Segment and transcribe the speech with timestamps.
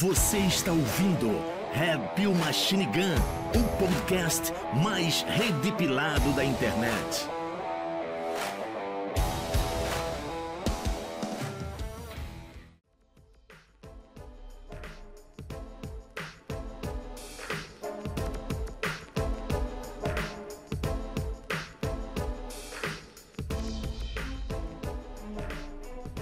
[0.00, 1.28] Você está ouvindo
[1.74, 4.50] Red Pill Machine Gun, o podcast
[4.82, 7.28] mais redipilado da internet.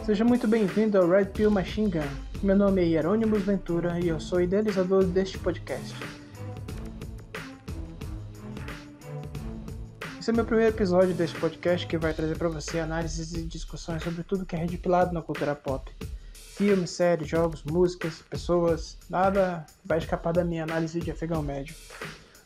[0.04, 2.27] Seja muito bem-vindo ao Red Pill Machine Gun.
[2.40, 5.92] Meu nome é Hieronymus Ventura e eu sou idealizador deste podcast.
[10.20, 14.04] Esse é meu primeiro episódio deste podcast que vai trazer para você análises e discussões
[14.04, 15.92] sobre tudo que é redipilado na cultura pop.
[16.32, 21.74] Filmes, séries, jogos, músicas, pessoas, nada vai escapar da minha análise de afegão médio.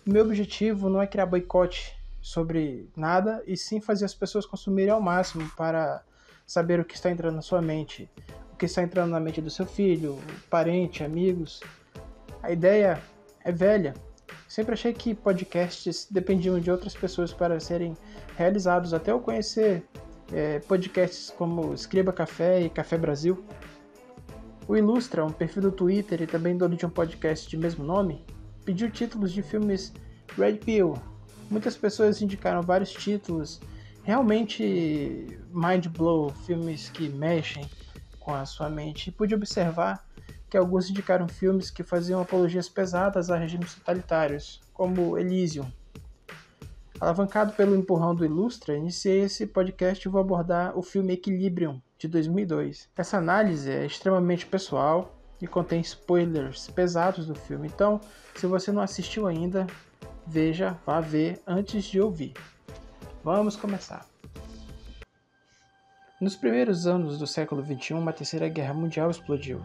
[0.06, 4.90] O meu objetivo não é criar boicote sobre nada, e sim fazer as pessoas consumirem
[4.90, 6.02] ao máximo para
[6.46, 8.08] saber o que está entrando na sua mente,
[8.62, 10.16] que está entrando na mente do seu filho,
[10.48, 11.60] parente, amigos.
[12.40, 13.02] A ideia
[13.42, 13.92] é velha.
[14.46, 17.96] Sempre achei que podcasts dependiam de outras pessoas para serem
[18.36, 19.82] realizados, até eu conhecer
[20.32, 23.44] é, podcasts como Escriba Café e Café Brasil.
[24.68, 28.24] O Ilustra, um perfil do Twitter e também dono de um podcast de mesmo nome,
[28.64, 29.92] pediu títulos de filmes
[30.38, 30.94] Red Pill.
[31.50, 33.60] Muitas pessoas indicaram vários títulos
[34.04, 37.68] realmente mind blow, filmes que mexem
[38.24, 39.08] com a sua mente.
[39.08, 40.04] E pude observar
[40.48, 45.70] que alguns indicaram filmes que faziam apologias pesadas a regimes totalitários, como Elysium.
[47.00, 52.06] Alavancado pelo empurrão do Ilustra, iniciei esse podcast e vou abordar o filme Equilibrium, de
[52.06, 52.88] 2002.
[52.96, 58.00] Essa análise é extremamente pessoal e contém spoilers pesados do filme, então,
[58.36, 59.66] se você não assistiu ainda,
[60.24, 62.34] veja, vá ver antes de ouvir.
[63.24, 64.11] Vamos começar.
[66.22, 69.60] Nos primeiros anos do século XXI, uma terceira guerra mundial explodiu.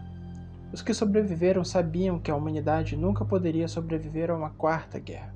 [0.74, 5.36] Os que sobreviveram sabiam que a humanidade nunca poderia sobreviver a uma quarta guerra.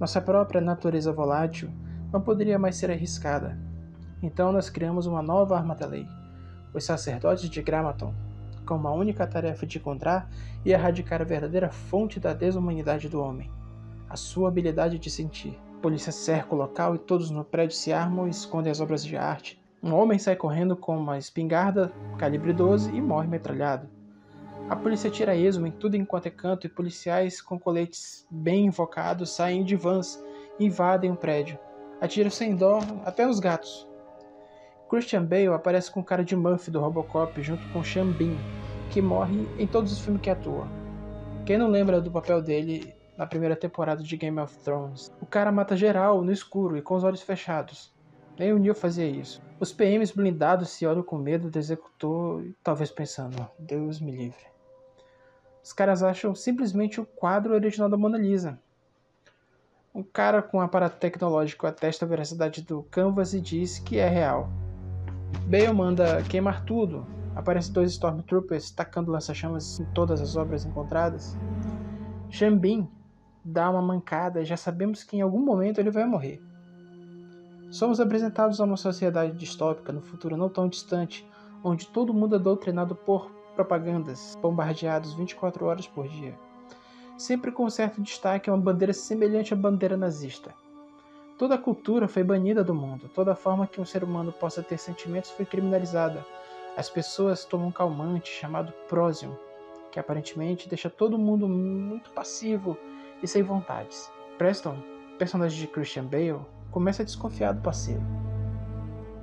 [0.00, 1.70] Nossa própria natureza volátil
[2.10, 3.58] não poderia mais ser arriscada.
[4.22, 6.08] Então nós criamos uma nova arma da lei,
[6.72, 8.14] os sacerdotes de Gramaton,
[8.64, 10.30] com uma única tarefa de encontrar
[10.64, 13.50] e erradicar a verdadeira fonte da desumanidade do homem,
[14.08, 18.26] a sua habilidade de sentir polícia cerca o local e todos no prédio se armam
[18.26, 19.65] e escondem as obras de arte.
[19.86, 23.88] Um homem sai correndo com uma espingarda calibre 12 e morre metralhado.
[24.68, 29.30] A polícia tira esmo em tudo enquanto é canto e policiais com coletes bem invocados
[29.30, 30.20] saem de vans
[30.58, 31.56] e invadem o prédio.
[32.00, 33.88] Atiram sem dó até nos gatos.
[34.90, 37.80] Christian Bale aparece com cara de Murphy do Robocop junto com
[38.12, 38.36] Bean,
[38.90, 40.66] que morre em todos os filmes que atua.
[41.44, 45.14] Quem não lembra do papel dele na primeira temporada de Game of Thrones.
[45.20, 47.94] O cara mata geral no escuro e com os olhos fechados.
[48.38, 49.40] O Neil fazia isso.
[49.58, 54.44] Os PMs blindados se olham com medo do executor, talvez pensando, Deus me livre.
[55.64, 58.60] Os caras acham simplesmente o quadro original da Mona Lisa.
[59.94, 64.06] Um cara com um aparato tecnológico atesta a veracidade do canvas e diz que é
[64.06, 64.50] real.
[65.46, 67.06] Bale manda queimar tudo.
[67.34, 71.34] Aparecem dois Stormtroopers tacando lança-chamas em todas as obras encontradas.
[72.28, 72.86] Xambin
[73.42, 76.45] dá uma mancada, já sabemos que em algum momento ele vai morrer.
[77.76, 81.28] Somos apresentados a uma sociedade distópica no futuro não tão distante,
[81.62, 86.34] onde todo mundo é doutrinado por propagandas, bombardeados 24 horas por dia.
[87.18, 90.54] Sempre com certo destaque uma bandeira semelhante à bandeira nazista.
[91.36, 94.78] Toda a cultura foi banida do mundo, toda forma que um ser humano possa ter
[94.78, 96.24] sentimentos foi criminalizada.
[96.78, 99.36] As pessoas tomam um calmante chamado prósium,
[99.92, 102.74] que aparentemente deixa todo mundo muito passivo
[103.22, 104.10] e sem vontades.
[104.38, 104.78] Preston,
[105.18, 108.02] personagem de Christian Bale, começa a desconfiar do parceiro.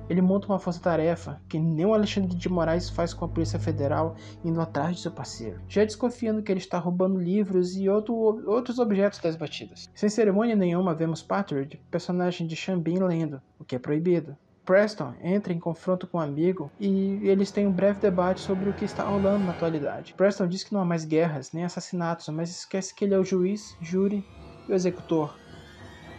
[0.08, 4.14] Ele monta uma força-tarefa que nem o Alexandre de Moraes faz com a Polícia Federal
[4.44, 8.14] indo atrás de seu parceiro, já desconfiando que ele está roubando livros e outro,
[8.46, 9.88] outros objetos das batidas.
[9.94, 14.36] Sem cerimônia nenhuma, vemos Patridge, personagem de Xambin, lendo, o que é proibido.
[14.64, 18.72] Preston entra em confronto com um amigo e eles têm um breve debate sobre o
[18.72, 20.14] que está rolando na atualidade.
[20.14, 23.24] Preston diz que não há mais guerras nem assassinatos, mas esquece que ele é o
[23.24, 24.24] juiz, júri
[24.66, 25.34] e o executor.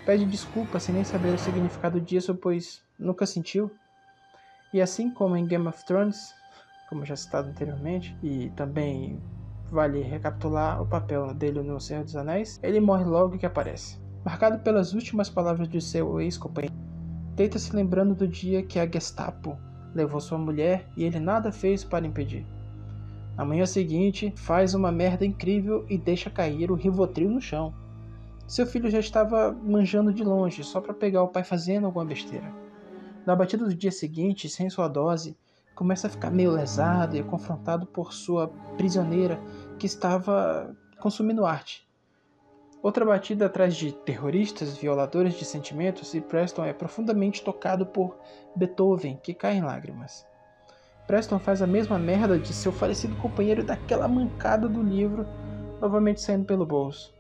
[0.05, 3.71] Pede desculpa sem nem saber o significado disso, pois nunca sentiu.
[4.71, 6.33] E assim como em Game of Thrones,
[6.89, 9.19] como já citado anteriormente, e também
[9.71, 13.99] vale recapitular o papel dele no Senhor dos Anéis, ele morre logo que aparece.
[14.23, 16.75] Marcado pelas últimas palavras de seu ex-companheiro
[17.35, 19.57] deita se lembrando do dia que a Gestapo
[19.93, 22.45] levou sua mulher e ele nada fez para impedir.
[23.35, 27.73] Na manhã seguinte, faz uma merda incrível e deixa cair o Rivotril no chão.
[28.47, 32.53] Seu filho já estava manjando de longe, só para pegar o pai fazendo alguma besteira.
[33.25, 35.35] Na batida do dia seguinte, sem sua dose,
[35.73, 38.47] começa a ficar meio lesado e confrontado por sua
[38.77, 39.41] prisioneira,
[39.79, 41.87] que estava consumindo arte.
[42.83, 48.15] Outra batida atrás de terroristas, violadores de sentimentos, e Preston é profundamente tocado por
[48.55, 50.23] Beethoven, que cai em lágrimas.
[51.07, 55.25] Preston faz a mesma merda de seu falecido companheiro daquela mancada do livro,
[55.81, 57.14] novamente saindo pelo bolso.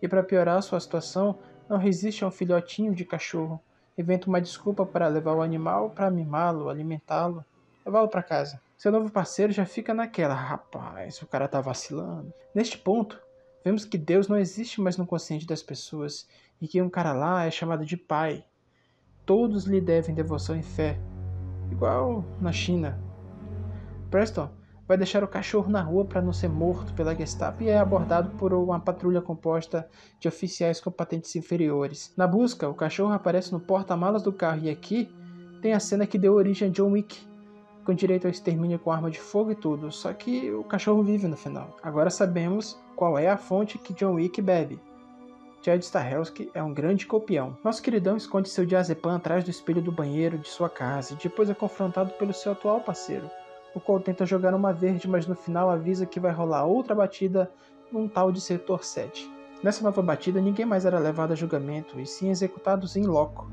[0.00, 1.38] E para piorar sua situação,
[1.68, 3.60] não resiste a um filhotinho de cachorro.
[3.96, 7.44] Inventa uma desculpa para levar o animal para mimá-lo, alimentá-lo,
[7.84, 8.60] levá-lo para casa.
[8.76, 12.32] Seu novo parceiro já fica naquela, rapaz, o cara tá vacilando.
[12.54, 13.18] Neste ponto,
[13.64, 16.28] vemos que Deus não existe mais no consciente das pessoas
[16.60, 18.44] e que um cara lá é chamado de pai.
[19.24, 21.00] Todos lhe devem devoção e fé,
[21.70, 23.00] igual na China,
[24.10, 24.48] Preston
[24.86, 28.30] vai deixar o cachorro na rua para não ser morto pela Gestapo e é abordado
[28.36, 29.88] por uma patrulha composta
[30.20, 32.12] de oficiais com patentes inferiores.
[32.16, 35.08] Na busca, o cachorro aparece no porta-malas do carro e aqui
[35.60, 37.18] tem a cena que deu origem a John Wick,
[37.84, 41.26] com direito ao extermínio com arma de fogo e tudo, só que o cachorro vive
[41.26, 41.76] no final.
[41.82, 44.80] Agora sabemos qual é a fonte que John Wick bebe.
[45.62, 47.58] Chad Stahelski é um grande copião.
[47.64, 51.50] Nosso queridão esconde seu diazepam atrás do espelho do banheiro de sua casa e depois
[51.50, 53.28] é confrontado pelo seu atual parceiro,
[53.76, 57.50] o qual tenta jogar uma verde, mas no final avisa que vai rolar outra batida
[57.92, 59.30] num tal de setor 7.
[59.62, 63.50] Nessa nova batida, ninguém mais era levado a julgamento, e sim executados em loco.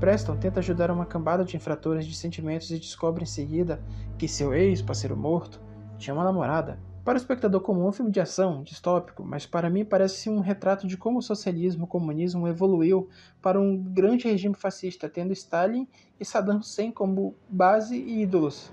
[0.00, 3.78] Preston tenta ajudar uma cambada de infratores de sentimentos e descobre em seguida
[4.16, 5.60] que seu ex-parceiro morto
[5.98, 6.78] tinha uma namorada.
[7.04, 10.86] Para o espectador comum, um filme de ação, distópico, mas para mim parece um retrato
[10.86, 13.10] de como o socialismo o comunismo evoluiu
[13.42, 15.86] para um grande regime fascista, tendo Stalin
[16.18, 18.72] e Saddam Hussein como base e ídolos.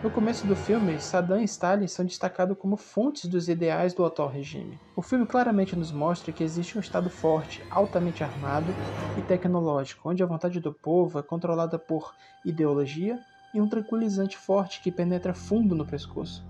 [0.00, 4.28] No começo do filme, Saddam e Stalin são destacados como fontes dos ideais do atual
[4.28, 4.78] regime.
[4.94, 8.72] O filme claramente nos mostra que existe um Estado forte, altamente armado
[9.18, 12.14] e tecnológico, onde a vontade do povo é controlada por
[12.44, 13.18] ideologia
[13.52, 16.46] e um tranquilizante forte que penetra fundo no pescoço.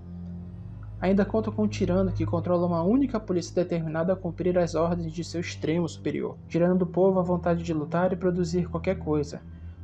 [1.00, 5.10] Ainda conta com um tirano que controla uma única polícia determinada a cumprir as ordens
[5.10, 9.40] de seu extremo superior, tirando do povo a vontade de lutar e produzir qualquer coisa,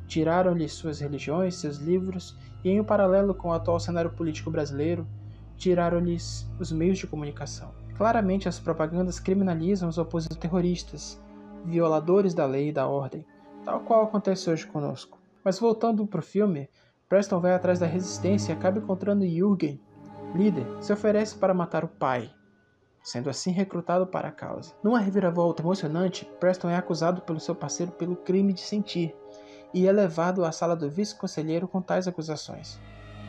[0.07, 5.07] Tiraram-lhe suas religiões, seus livros, e em paralelo com o atual cenário político brasileiro,
[5.55, 7.71] tiraram-lhes os meios de comunicação.
[7.95, 11.21] Claramente, as propagandas criminalizam os opositores terroristas,
[11.63, 13.23] violadores da lei e da ordem,
[13.63, 15.19] tal qual acontece hoje conosco.
[15.43, 16.67] Mas voltando para o filme,
[17.07, 19.79] Preston vai atrás da resistência e acaba encontrando Jürgen,
[20.33, 22.31] líder, se oferece para matar o pai,
[23.03, 24.73] sendo assim recrutado para a causa.
[24.83, 29.15] Numa reviravolta emocionante, Preston é acusado pelo seu parceiro pelo crime de sentir,
[29.75, 32.79] e é levado à sala do vice-conselheiro com tais acusações,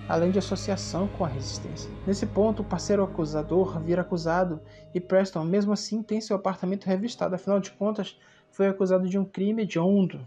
[0.09, 1.91] além de associação com a resistência.
[2.07, 4.61] Nesse ponto, o parceiro acusador vira acusado
[4.95, 8.17] e Preston, mesmo assim, tem seu apartamento revistado, afinal de contas,
[8.53, 10.25] foi acusado de um crime hediondo.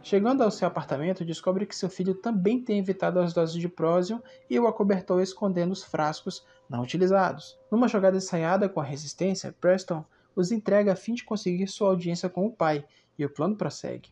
[0.00, 4.22] Chegando ao seu apartamento, descobre que seu filho também tem evitado as doses de prósio
[4.48, 7.58] e o acobertou escondendo os frascos não utilizados.
[7.68, 10.04] Numa jogada ensaiada com a resistência, Preston
[10.36, 12.84] os entrega a fim de conseguir sua audiência com o pai,
[13.18, 14.08] e o plano prossegue.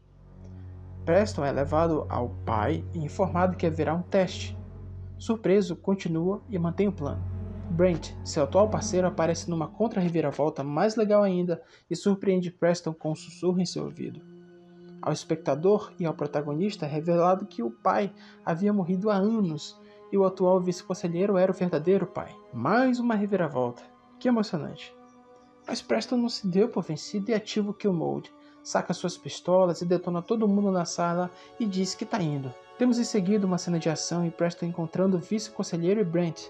[1.04, 4.56] Preston é levado ao pai e informado que haverá um teste.
[5.18, 7.22] Surpreso, continua e mantém o plano.
[7.70, 13.14] Brent, seu atual parceiro, aparece numa contra-reviravolta mais legal ainda e surpreende Preston com um
[13.14, 14.20] sussurro em seu ouvido.
[15.00, 18.12] Ao espectador e ao protagonista é revelado que o pai
[18.44, 19.80] havia morrido há anos
[20.12, 22.34] e o atual vice-conselheiro era o verdadeiro pai.
[22.52, 23.82] Mais uma reviravolta.
[24.18, 24.94] Que emocionante.
[25.66, 29.86] Mas Preston não se deu por vencido e ativa o Mode, saca suas pistolas e
[29.86, 32.52] detona todo mundo na sala e diz que tá indo.
[32.78, 36.48] Temos em seguida uma cena de ação e Preston encontrando o vice-conselheiro e Brent.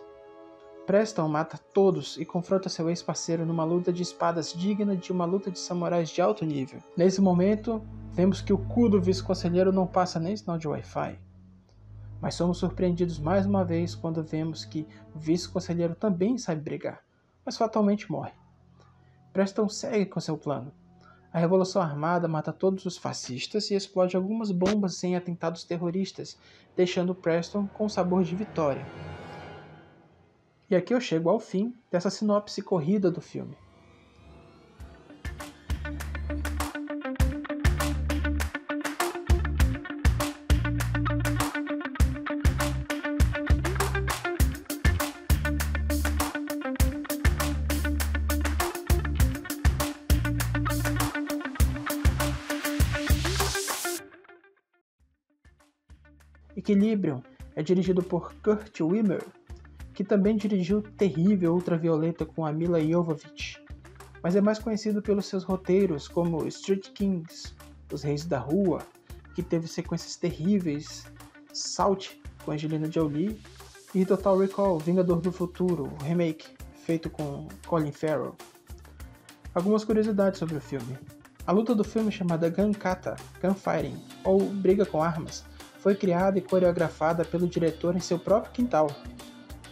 [0.87, 5.51] Preston mata todos e confronta seu ex-parceiro numa luta de espadas digna de uma luta
[5.51, 6.81] de samurais de alto nível.
[6.97, 11.19] Nesse momento, vemos que o cu do vice-conselheiro não passa nem sinal de Wi-Fi.
[12.21, 17.03] Mas somos surpreendidos mais uma vez quando vemos que o vice-conselheiro também sabe brigar,
[17.45, 18.33] mas fatalmente morre.
[19.33, 20.73] Preston segue com seu plano,
[21.33, 26.37] a Revolução Armada mata todos os fascistas e explode algumas bombas em atentados terroristas,
[26.77, 28.85] deixando Preston com sabor de vitória.
[30.69, 33.57] E aqui eu chego ao fim dessa sinopse corrida do filme.
[56.71, 57.21] Equilibrium
[57.57, 59.25] é dirigido por Kurt Wimmer,
[59.93, 63.61] que também dirigiu Terrível Ultravioleta com a Mila Jovovich,
[64.23, 67.55] mas é mais conhecido pelos seus roteiros como Street Kings,
[67.93, 68.83] Os Reis da Rua,
[69.35, 71.07] que teve sequências terríveis,
[71.53, 72.11] Salt
[72.45, 73.41] com Angelina Jolie
[73.93, 76.47] e Total Recall Vingador do Futuro, o remake,
[76.85, 78.37] feito com Colin Farrell.
[79.53, 80.97] Algumas curiosidades sobre o filme.
[81.45, 85.45] A luta do filme chamada Gunkata, Gunfighting, ou Briga com Armas,
[85.81, 88.89] foi criada e coreografada pelo diretor em seu próprio quintal.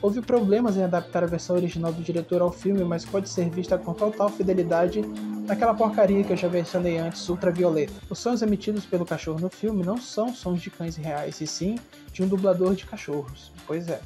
[0.01, 3.77] Houve problemas em adaptar a versão original do diretor ao filme, mas pode ser vista
[3.77, 5.03] com total fidelidade
[5.45, 7.93] naquela porcaria que eu já mencionei antes, ultravioleta.
[8.09, 11.79] Os sons emitidos pelo cachorro no filme não são sons de cães reais, e sim
[12.13, 13.51] de um dublador de cachorros.
[13.67, 14.01] Pois é.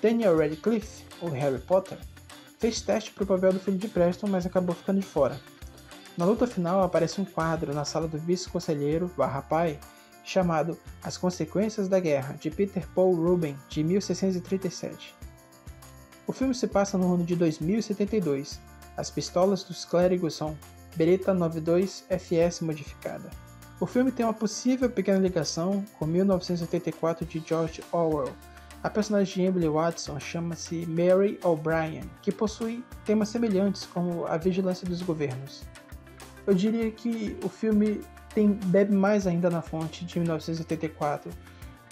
[0.00, 1.98] Daniel Radcliffe, ou Harry Potter,
[2.58, 5.38] fez teste para o papel do filho de Preston, mas acabou ficando de fora.
[6.16, 9.78] Na luta final aparece um quadro na sala do vice-conselheiro barra pai
[10.24, 15.14] chamado As Consequências da Guerra, de Peter Paul Rubin, de 1637.
[16.26, 18.60] O filme se passa no ano de 2072.
[18.96, 20.56] As pistolas dos clérigos são
[20.96, 23.30] Beretta 92 FS modificada.
[23.80, 28.32] O filme tem uma possível pequena ligação com 1984 de George Orwell.
[28.82, 34.86] A personagem de Emily Watson chama-se Mary O'Brien, que possui temas semelhantes como a vigilância
[34.86, 35.62] dos governos.
[36.46, 38.00] Eu diria que o filme
[38.34, 41.30] tem, bebe mais ainda na fonte de 1984,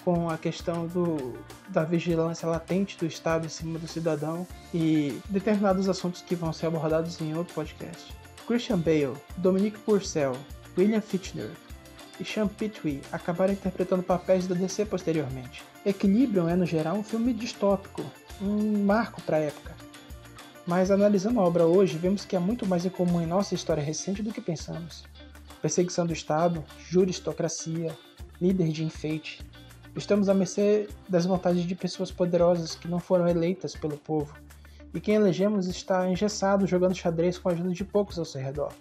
[0.04, 1.34] com a questão do,
[1.68, 6.66] da vigilância latente do Estado em cima do cidadão e determinados assuntos que vão ser
[6.66, 8.14] abordados em outro podcast.
[8.46, 10.36] Christian Bale, Dominique Purcell,
[10.76, 11.50] William Fichtner
[12.18, 15.62] e Sean Pitwee acabaram interpretando papéis da DC posteriormente.
[15.84, 18.04] Equilibrium é, no geral, um filme distópico,
[18.40, 19.74] um marco para a época.
[20.66, 23.82] Mas analisando a obra hoje, vemos que há muito mais em comum em nossa história
[23.82, 25.04] recente do que pensamos.
[25.60, 27.96] Perseguição do Estado, juristocracia,
[28.40, 29.44] líder de enfeite.
[29.94, 34.34] Estamos à mercê das vontades de pessoas poderosas que não foram eleitas pelo povo,
[34.94, 38.72] e quem elegemos está engessado jogando xadrez com a ajuda de poucos ao seu redor.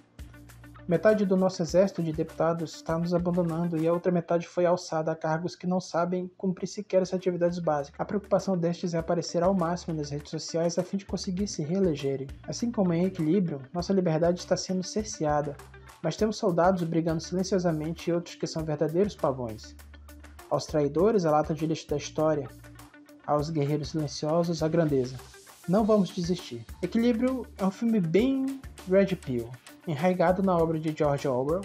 [0.89, 5.11] Metade do nosso exército de deputados está nos abandonando e a outra metade foi alçada
[5.11, 7.99] a cargos que não sabem cumprir sequer as atividades básicas.
[7.99, 11.61] A preocupação destes é aparecer ao máximo nas redes sociais a fim de conseguir se
[11.61, 12.27] reelegerem.
[12.47, 15.55] Assim como em equilíbrio, nossa liberdade está sendo cerceada,
[16.01, 19.75] mas temos soldados brigando silenciosamente e outros que são verdadeiros pavões.
[20.49, 22.47] Aos traidores, a lata de lixo da história,
[23.25, 25.15] aos guerreiros silenciosos, a grandeza.
[25.67, 26.65] Não vamos desistir.
[26.81, 29.49] Equilíbrio é um filme bem Red Pill,
[29.87, 31.61] enraigado na obra de George Orwell,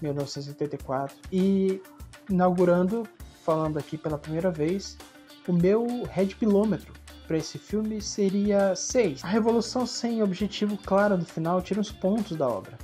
[0.00, 1.82] 1984, e
[2.28, 3.08] inaugurando,
[3.44, 4.96] falando aqui pela primeira vez,
[5.48, 6.92] o meu Red Pilômetro
[7.26, 9.24] para esse filme seria 6.
[9.24, 12.76] A revolução sem objetivo claro no final tira os pontos da obra.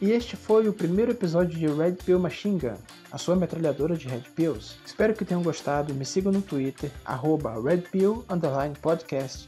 [0.00, 2.76] E este foi o primeiro episódio de Red Pill Machine Gun,
[3.12, 4.76] a sua metralhadora de Red Pills.
[4.86, 7.52] Espero que tenham gostado, me sigam no Twitter, arroba
[8.80, 9.46] Podcast.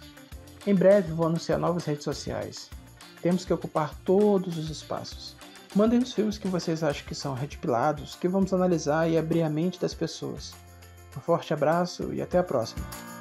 [0.66, 2.68] Em breve vou anunciar novas redes sociais.
[3.22, 5.34] Temos que ocupar todos os espaços.
[5.74, 9.48] Mandem os filmes que vocês acham que são retipilados, que vamos analisar e abrir a
[9.48, 10.52] mente das pessoas.
[11.16, 13.11] Um forte abraço e até a próxima.